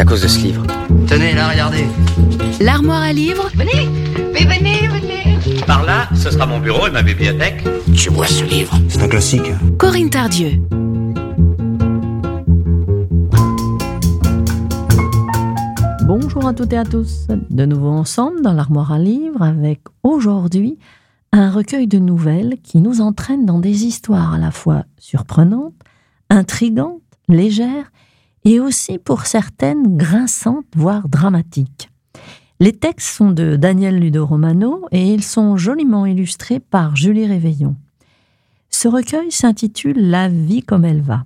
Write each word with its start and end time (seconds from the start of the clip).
à 0.00 0.04
cause 0.06 0.22
de 0.22 0.28
ce 0.28 0.38
livre. 0.38 0.62
Tenez, 1.06 1.34
là, 1.34 1.50
regardez. 1.50 1.84
L'armoire 2.58 3.02
à 3.02 3.12
livres 3.12 3.50
Venez, 3.54 3.86
mais 4.32 4.46
venez, 4.46 4.88
venez. 4.88 5.60
Par 5.66 5.84
là, 5.84 6.08
ce 6.14 6.30
sera 6.30 6.46
mon 6.46 6.58
bureau 6.58 6.86
et 6.86 6.90
ma 6.90 7.02
bibliothèque. 7.02 7.62
Tu 7.94 8.08
vois 8.08 8.26
ce 8.26 8.42
livre? 8.44 8.74
C'est 8.88 9.02
un 9.02 9.08
classique. 9.08 9.50
Corinne 9.76 10.08
Tardieu. 10.08 10.52
Bonjour 16.06 16.48
à 16.48 16.54
toutes 16.54 16.72
et 16.72 16.78
à 16.78 16.84
tous. 16.84 17.26
De 17.50 17.66
nouveau 17.66 17.90
ensemble 17.90 18.40
dans 18.40 18.54
l'armoire 18.54 18.92
à 18.92 18.98
livres 18.98 19.42
avec 19.42 19.82
aujourd'hui 20.02 20.78
un 21.32 21.50
recueil 21.50 21.86
de 21.86 21.98
nouvelles 21.98 22.56
qui 22.62 22.78
nous 22.78 23.02
entraîne 23.02 23.44
dans 23.44 23.58
des 23.58 23.84
histoires 23.84 24.32
à 24.32 24.38
la 24.38 24.50
fois 24.50 24.84
surprenantes, 24.98 25.74
intrigantes, 26.30 27.02
légères 27.28 27.92
et 28.44 28.60
aussi 28.60 28.98
pour 28.98 29.26
certaines 29.26 29.96
grinçantes, 29.96 30.66
voire 30.74 31.08
dramatiques. 31.08 31.90
Les 32.58 32.72
textes 32.72 33.08
sont 33.08 33.30
de 33.30 33.56
Daniel 33.56 33.98
Ludo 33.98 34.26
Romano 34.26 34.86
et 34.92 35.12
ils 35.12 35.24
sont 35.24 35.56
joliment 35.56 36.04
illustrés 36.04 36.60
par 36.60 36.94
Julie 36.96 37.26
Réveillon. 37.26 37.76
Ce 38.68 38.86
recueil 38.86 39.32
s'intitule 39.32 40.10
La 40.10 40.28
vie 40.28 40.62
comme 40.62 40.84
elle 40.84 41.02
va. 41.02 41.24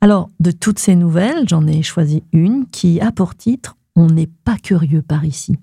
Alors, 0.00 0.30
de 0.40 0.50
toutes 0.50 0.78
ces 0.78 0.96
nouvelles, 0.96 1.48
j'en 1.48 1.66
ai 1.66 1.82
choisi 1.82 2.22
une 2.32 2.66
qui 2.68 3.00
a 3.00 3.12
pour 3.12 3.34
titre 3.36 3.76
On 3.96 4.06
n'est 4.06 4.30
pas 4.44 4.56
curieux 4.56 5.02
par 5.02 5.24
ici. 5.24 5.56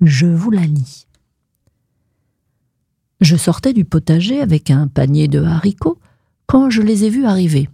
Je 0.00 0.26
vous 0.26 0.50
la 0.50 0.64
lis. 0.64 1.06
Je 3.20 3.36
sortais 3.36 3.74
du 3.74 3.84
potager 3.84 4.40
avec 4.40 4.70
un 4.70 4.86
panier 4.86 5.28
de 5.28 5.42
haricots 5.42 5.98
quand 6.46 6.70
je 6.70 6.80
les 6.80 7.04
ai 7.04 7.10
vus 7.10 7.26
arriver. 7.26 7.68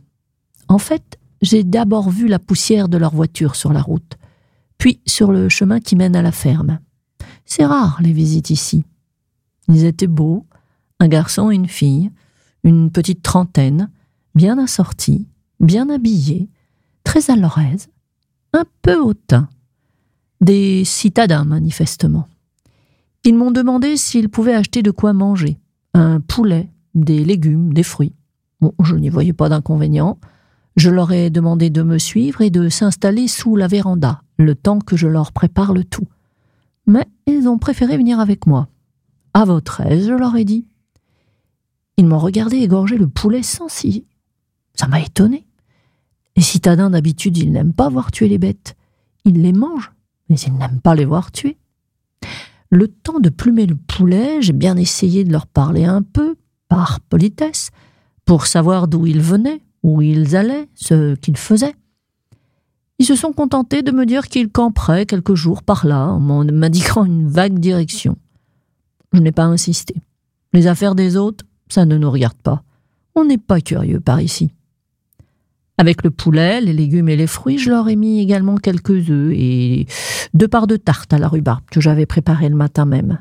En 0.66 0.78
fait, 0.78 1.18
j'ai 1.42 1.64
d'abord 1.64 2.10
vu 2.10 2.28
la 2.28 2.38
poussière 2.38 2.88
de 2.88 2.96
leur 2.96 3.14
voiture 3.14 3.56
sur 3.56 3.72
la 3.72 3.82
route, 3.82 4.16
puis 4.78 5.00
sur 5.06 5.32
le 5.32 5.48
chemin 5.48 5.80
qui 5.80 5.96
mène 5.96 6.16
à 6.16 6.22
la 6.22 6.32
ferme. 6.32 6.80
C'est 7.44 7.64
rare 7.64 7.98
les 8.00 8.12
visites 8.12 8.50
ici. 8.50 8.84
Ils 9.68 9.84
étaient 9.84 10.06
beaux, 10.06 10.46
un 11.00 11.08
garçon 11.08 11.50
et 11.50 11.54
une 11.54 11.68
fille, 11.68 12.10
une 12.64 12.90
petite 12.90 13.22
trentaine, 13.22 13.90
bien 14.34 14.58
assortis, 14.58 15.26
bien 15.60 15.88
habillés, 15.88 16.48
très 17.04 17.30
à 17.30 17.36
leur 17.36 17.58
aise, 17.58 17.88
un 18.52 18.64
peu 18.82 18.98
hautains. 18.98 19.48
Des 20.40 20.84
citadins, 20.84 21.44
manifestement. 21.44 22.28
Ils 23.24 23.34
m'ont 23.34 23.50
demandé 23.50 23.96
s'ils 23.96 24.28
pouvaient 24.28 24.54
acheter 24.54 24.82
de 24.82 24.90
quoi 24.90 25.12
manger, 25.12 25.58
un 25.94 26.20
poulet, 26.20 26.70
des 26.94 27.24
légumes, 27.24 27.72
des 27.72 27.82
fruits. 27.82 28.14
Bon, 28.60 28.72
je 28.82 28.96
n'y 28.96 29.08
voyais 29.08 29.32
pas 29.32 29.48
d'inconvénient. 29.48 30.18
Je 30.76 30.90
leur 30.90 31.10
ai 31.12 31.30
demandé 31.30 31.70
de 31.70 31.82
me 31.82 31.98
suivre 31.98 32.42
et 32.42 32.50
de 32.50 32.68
s'installer 32.68 33.28
sous 33.28 33.56
la 33.56 33.66
véranda, 33.66 34.22
le 34.38 34.54
temps 34.54 34.78
que 34.78 34.96
je 34.96 35.08
leur 35.08 35.32
prépare 35.32 35.72
le 35.72 35.84
tout. 35.84 36.06
Mais 36.86 37.06
ils 37.26 37.48
ont 37.48 37.58
préféré 37.58 37.96
venir 37.96 38.20
avec 38.20 38.46
moi. 38.46 38.68
À 39.32 39.44
votre 39.44 39.80
aise, 39.80 40.06
je 40.06 40.12
leur 40.12 40.36
ai 40.36 40.44
dit. 40.44 40.66
Ils 41.96 42.06
m'ont 42.06 42.18
regardé 42.18 42.58
égorger 42.58 42.98
le 42.98 43.08
poulet 43.08 43.42
sans 43.42 43.68
ciller. 43.68 44.06
Ça 44.74 44.86
m'a 44.86 45.00
étonné. 45.00 45.46
Les 46.36 46.42
citadins 46.42 46.90
d'habitude, 46.90 47.38
ils 47.38 47.50
n'aiment 47.50 47.72
pas 47.72 47.88
voir 47.88 48.12
tuer 48.12 48.28
les 48.28 48.38
bêtes. 48.38 48.76
Ils 49.24 49.40
les 49.40 49.54
mangent, 49.54 49.92
mais 50.28 50.36
ils 50.36 50.52
n'aiment 50.52 50.80
pas 50.80 50.94
les 50.94 51.06
voir 51.06 51.32
tuer. 51.32 51.56
Le 52.70 52.88
temps 52.88 53.20
de 53.20 53.30
plumer 53.30 53.64
le 53.64 53.76
poulet, 53.76 54.42
j'ai 54.42 54.52
bien 54.52 54.76
essayé 54.76 55.24
de 55.24 55.32
leur 55.32 55.46
parler 55.46 55.84
un 55.84 56.02
peu, 56.02 56.36
par 56.68 57.00
politesse, 57.00 57.70
pour 58.26 58.46
savoir 58.46 58.88
d'où 58.88 59.06
ils 59.06 59.22
venaient, 59.22 59.62
où 59.86 60.02
ils 60.02 60.34
allaient, 60.34 60.68
ce 60.74 61.14
qu'ils 61.14 61.36
faisaient. 61.36 61.76
Ils 62.98 63.06
se 63.06 63.14
sont 63.14 63.32
contentés 63.32 63.82
de 63.82 63.92
me 63.92 64.04
dire 64.04 64.26
qu'ils 64.26 64.50
camperaient 64.50 65.06
quelques 65.06 65.36
jours 65.36 65.62
par 65.62 65.86
là, 65.86 66.08
en 66.08 66.20
m'indiquant 66.52 67.04
une 67.04 67.28
vague 67.28 67.60
direction. 67.60 68.16
Je 69.12 69.20
n'ai 69.20 69.30
pas 69.30 69.44
insisté. 69.44 69.94
Les 70.52 70.66
affaires 70.66 70.96
des 70.96 71.16
autres, 71.16 71.44
ça 71.68 71.84
ne 71.84 71.96
nous 71.96 72.10
regarde 72.10 72.36
pas. 72.36 72.64
On 73.14 73.24
n'est 73.24 73.38
pas 73.38 73.60
curieux 73.60 74.00
par 74.00 74.20
ici. 74.20 74.50
Avec 75.78 76.02
le 76.02 76.10
poulet, 76.10 76.60
les 76.60 76.72
légumes 76.72 77.08
et 77.08 77.16
les 77.16 77.28
fruits, 77.28 77.58
je 77.58 77.70
leur 77.70 77.88
ai 77.88 77.94
mis 77.94 78.20
également 78.20 78.56
quelques 78.56 79.08
œufs 79.10 79.32
et 79.36 79.86
deux 80.34 80.48
parts 80.48 80.66
de 80.66 80.76
tarte 80.76 81.12
à 81.12 81.18
la 81.18 81.28
rhubarbe 81.28 81.64
que 81.70 81.80
j'avais 81.80 82.06
préparées 82.06 82.48
le 82.48 82.56
matin 82.56 82.86
même. 82.86 83.20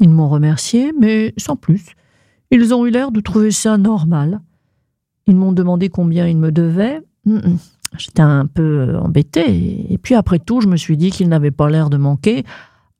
Ils 0.00 0.08
m'ont 0.08 0.28
remercié, 0.28 0.92
mais 0.98 1.32
sans 1.36 1.54
plus. 1.54 1.84
Ils 2.50 2.74
ont 2.74 2.86
eu 2.86 2.90
l'air 2.90 3.12
de 3.12 3.20
trouver 3.20 3.52
ça 3.52 3.78
normal. 3.78 4.40
Ils 5.30 5.36
m'ont 5.36 5.52
demandé 5.52 5.90
combien 5.90 6.26
ils 6.26 6.36
me 6.36 6.50
devaient. 6.50 7.00
J'étais 7.96 8.20
un 8.20 8.46
peu 8.46 8.96
embêté, 8.96 9.92
et 9.92 9.96
puis 9.96 10.16
après 10.16 10.40
tout, 10.40 10.60
je 10.60 10.66
me 10.66 10.76
suis 10.76 10.96
dit 10.96 11.12
qu'ils 11.12 11.28
n'avaient 11.28 11.52
pas 11.52 11.70
l'air 11.70 11.88
de 11.88 11.96
manquer, 11.96 12.44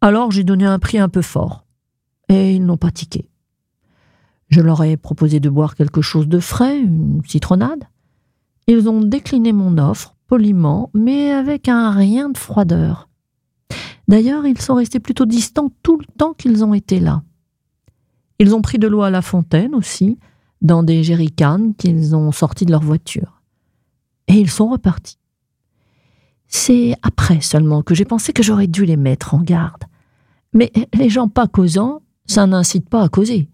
alors 0.01 0.31
j'ai 0.31 0.45
donné 0.45 0.65
un 0.65 0.79
prix 0.79 0.99
un 0.99 1.09
peu 1.09 1.23
fort. 1.23 1.65
Et 2.29 2.55
ils 2.55 2.65
n'ont 2.65 2.77
pas 2.77 2.93
tiqué. 2.93 3.29
Je 4.47 4.61
leur 4.61 4.81
ai 4.85 4.97
proposé 4.97 5.41
de 5.41 5.51
boire 5.51 5.75
quelque 5.75 6.03
chose 6.03 6.29
de 6.29 6.39
frais, 6.39 6.79
une 6.79 7.21
citronnade. 7.27 7.83
Ils 8.69 8.89
ont 8.89 9.01
décliné 9.01 9.53
mon 9.53 9.77
offre, 9.79 10.15
poliment, 10.29 10.89
mais 10.95 11.33
avec 11.33 11.69
un 11.69 11.91
rien 11.91 12.29
de 12.29 12.39
froideur. 12.39 13.09
D'ailleurs, 14.07 14.47
ils 14.47 14.61
sont 14.61 14.77
restés 14.77 15.01
plutôt 15.01 15.27
distants 15.27 15.73
tout 15.83 15.99
le 15.99 16.07
temps 16.17 16.35
qu'ils 16.35 16.65
ont 16.65 16.75
été 16.75 17.01
là. 17.01 17.25
Ils 18.39 18.55
ont 18.55 18.63
pris 18.63 18.79
de 18.79 18.87
l'eau 18.87 19.03
à 19.03 19.11
la 19.11 19.21
fontaine 19.21 19.75
aussi, 19.75 20.17
dans 20.60 20.82
des 20.82 21.03
jerrycans 21.03 21.72
qu'ils 21.76 22.15
ont 22.15 22.32
sortis 22.32 22.66
de 22.66 22.72
leur 22.72 22.82
voiture. 22.82 23.43
Et 24.28 24.34
ils 24.34 24.50
sont 24.50 24.69
repartis. 24.69 25.19
C'est 26.48 26.94
après 27.03 27.41
seulement 27.41 27.82
que 27.82 27.94
j'ai 27.94 28.04
pensé 28.04 28.32
que 28.32 28.43
j'aurais 28.43 28.66
dû 28.66 28.84
les 28.84 28.97
mettre 28.97 29.34
en 29.34 29.41
garde. 29.41 29.84
Mais 30.53 30.72
les 30.94 31.09
gens 31.09 31.28
pas 31.28 31.47
causant, 31.47 32.03
ça 32.26 32.47
n'incite 32.47 32.88
pas 32.88 33.03
à 33.03 33.09
causer. 33.09 33.48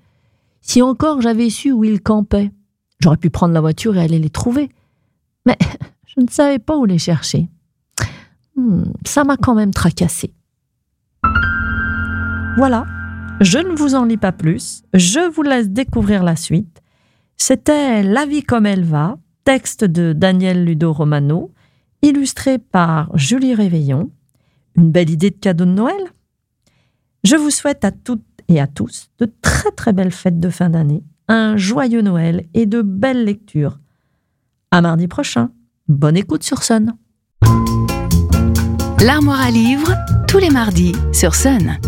Si 0.61 0.83
encore 0.83 1.21
j'avais 1.21 1.51
su 1.51 1.73
où 1.73 1.85
ils 1.85 2.01
campaient, 2.01 2.51
j'aurais 3.01 3.19
pu 3.19 3.31
prendre 3.31 3.55
la 3.55 3.61
voiture 3.61 3.97
et 3.97 4.01
aller 4.01 4.19
les 4.19 4.31
trouver. 4.31 4.71
Mais 5.45 5.57
je 6.07 6.23
ne 6.23 6.29
savais 6.29 6.59
pas 6.59 6.77
où 6.77 6.85
les 6.87 6.99
chercher. 6.99 7.49
Hmm, 8.57 8.85
ça 9.05 9.25
m'a 9.25 9.37
quand 9.37 9.55
même 9.55 9.73
tracassé. 9.73 10.33
Voilà, 12.57 12.87
je 13.43 13.59
ne 13.59 13.77
vous 13.77 13.95
en 13.95 14.07
lis 14.07 14.17
pas 14.17 14.33
plus, 14.33 14.83
je 14.95 15.31
vous 15.31 15.43
laisse 15.43 15.69
découvrir 15.69 16.25
la 16.25 16.37
suite. 16.37 16.81
C'était 17.37 18.03
La 18.03 18.27
vie 18.27 18.43
comme 18.43 18.67
elle 18.67 18.85
va, 18.85 19.19
texte 19.45 19.85
de 19.85 20.13
Daniel 20.13 20.65
Ludo 20.65 20.93
Romano, 20.93 21.53
illustré 22.03 22.59
par 22.59 23.17
Julie 23.17 23.55
Réveillon. 23.55 24.11
Une 24.77 24.91
belle 24.91 25.11
idée 25.11 25.31
de 25.31 25.37
cadeau 25.37 25.65
de 25.65 25.71
Noël 25.71 26.01
Je 27.25 27.37
vous 27.37 27.51
souhaite 27.51 27.85
à 27.85 27.93
toutes 27.93 28.25
et 28.49 28.61
à 28.61 28.67
tous 28.67 29.09
de 29.19 29.31
très 29.43 29.71
très 29.71 29.93
belles 29.93 30.13
fêtes 30.13 30.41
de 30.41 30.51
fin 30.51 30.71
d'année, 30.71 31.03
un 31.29 31.57
joyeux 31.57 32.03
Noël 32.03 32.47
et 32.55 32.67
de 32.67 32.83
belles 32.83 33.25
lectures. 33.25 33.79
À 34.71 34.81
mardi 34.81 35.09
prochain. 35.09 35.51
Bonne 35.89 36.17
écoute 36.17 36.43
sur 36.43 36.63
Sun. 36.63 36.97
L'armoire 39.05 39.41
à 39.41 39.51
livres, 39.51 39.95
tous 40.27 40.39
les 40.39 40.51
mardis 40.51 40.93
sur 41.13 41.35
Sun. 41.35 41.79